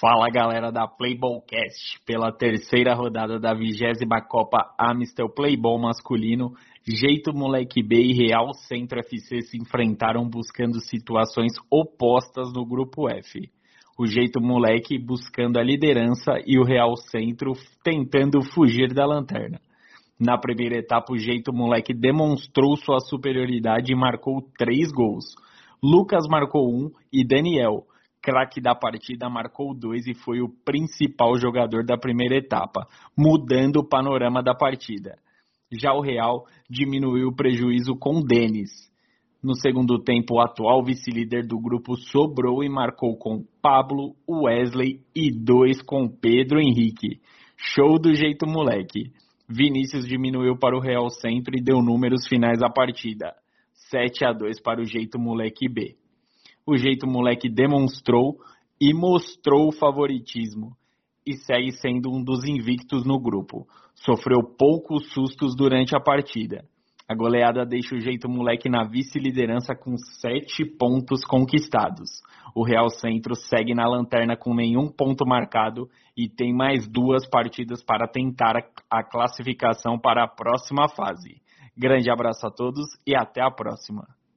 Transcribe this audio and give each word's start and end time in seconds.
Fala 0.00 0.28
galera 0.28 0.72
da 0.72 0.88
Playballcast, 0.88 2.00
pela 2.04 2.32
terceira 2.32 2.94
rodada 2.94 3.38
da 3.38 3.54
vigésima 3.54 4.20
Copa 4.20 4.74
Amistel 4.76 5.28
Playball 5.28 5.78
masculino, 5.78 6.52
Jeito 6.84 7.32
Moleque 7.32 7.80
B 7.80 8.02
e 8.02 8.12
Real 8.12 8.52
Centro 8.54 8.98
FC 8.98 9.42
se 9.42 9.56
enfrentaram 9.56 10.28
buscando 10.28 10.80
situações 10.80 11.52
opostas 11.70 12.52
no 12.52 12.66
grupo 12.66 13.08
F. 13.08 13.48
O 13.96 14.04
Jeito 14.04 14.40
Moleque 14.40 14.98
buscando 14.98 15.58
a 15.58 15.62
liderança 15.62 16.32
e 16.44 16.58
o 16.58 16.64
Real 16.64 16.96
Centro 16.96 17.52
tentando 17.84 18.42
fugir 18.42 18.92
da 18.92 19.06
lanterna. 19.06 19.60
Na 20.18 20.36
primeira 20.36 20.76
etapa, 20.76 21.12
o 21.12 21.18
Jeito 21.18 21.52
Moleque 21.52 21.94
demonstrou 21.94 22.76
sua 22.76 22.98
superioridade 22.98 23.92
e 23.92 23.96
marcou 23.96 24.42
três 24.58 24.90
gols. 24.90 25.24
Lucas 25.80 26.26
marcou 26.28 26.68
um 26.68 26.90
e 27.12 27.24
Daniel 27.24 27.84
craque 28.24 28.58
da 28.58 28.74
partida, 28.74 29.28
marcou 29.28 29.74
dois 29.74 30.06
e 30.06 30.14
foi 30.14 30.40
o 30.40 30.48
principal 30.48 31.36
jogador 31.38 31.84
da 31.84 31.98
primeira 31.98 32.34
etapa, 32.34 32.88
mudando 33.16 33.76
o 33.76 33.86
panorama 33.86 34.42
da 34.42 34.54
partida. 34.54 35.18
Já 35.70 35.92
o 35.92 36.00
Real 36.00 36.46
diminuiu 36.68 37.28
o 37.28 37.36
prejuízo 37.36 37.94
com 37.94 38.22
Denis. 38.22 38.70
No 39.42 39.54
segundo 39.54 40.02
tempo, 40.02 40.36
o 40.36 40.40
atual 40.40 40.82
vice-líder 40.82 41.46
do 41.46 41.60
grupo 41.60 41.96
sobrou 41.96 42.64
e 42.64 42.68
marcou 42.68 43.14
com 43.18 43.44
Pablo, 43.60 44.14
Wesley 44.26 45.00
e 45.14 45.30
dois 45.30 45.82
com 45.82 46.08
Pedro 46.08 46.58
Henrique. 46.58 47.20
Show 47.58 47.98
do 47.98 48.14
jeito 48.14 48.46
moleque. 48.46 49.12
Vinícius 49.46 50.08
diminuiu 50.08 50.56
para 50.56 50.74
o 50.74 50.80
Real 50.80 51.10
Centro 51.10 51.54
e 51.54 51.62
deu 51.62 51.82
números 51.82 52.26
finais 52.26 52.62
à 52.62 52.70
partida. 52.70 53.34
7 53.90 54.24
a 54.24 54.32
2 54.32 54.62
para 54.62 54.80
o 54.80 54.84
jeito 54.86 55.18
moleque 55.18 55.68
B 55.68 55.94
o 56.66 56.76
jeito 56.76 57.06
moleque 57.06 57.48
demonstrou 57.48 58.38
e 58.80 58.92
mostrou 58.94 59.68
o 59.68 59.72
favoritismo 59.72 60.76
e 61.26 61.34
segue 61.36 61.72
sendo 61.72 62.10
um 62.10 62.22
dos 62.22 62.44
invictos 62.44 63.04
no 63.04 63.18
grupo. 63.18 63.66
Sofreu 63.94 64.42
poucos 64.42 65.12
sustos 65.12 65.54
durante 65.56 65.96
a 65.96 66.00
partida. 66.00 66.64
A 67.08 67.14
goleada 67.14 67.66
deixa 67.66 67.94
o 67.94 68.00
jeito 68.00 68.28
moleque 68.28 68.68
na 68.68 68.84
vice-liderança 68.84 69.74
com 69.74 69.96
sete 69.96 70.64
pontos 70.64 71.22
conquistados. 71.24 72.22
O 72.54 72.64
Real 72.64 72.88
Centro 72.88 73.34
segue 73.34 73.74
na 73.74 73.86
lanterna 73.86 74.36
com 74.36 74.54
nenhum 74.54 74.88
ponto 74.88 75.26
marcado 75.26 75.88
e 76.16 76.28
tem 76.28 76.54
mais 76.54 76.88
duas 76.88 77.28
partidas 77.28 77.82
para 77.84 78.08
tentar 78.08 78.54
a 78.90 79.02
classificação 79.02 79.98
para 79.98 80.24
a 80.24 80.28
próxima 80.28 80.88
fase. 80.88 81.42
Grande 81.76 82.10
abraço 82.10 82.46
a 82.46 82.50
todos 82.50 82.86
e 83.06 83.14
até 83.14 83.42
a 83.42 83.50
próxima. 83.50 84.06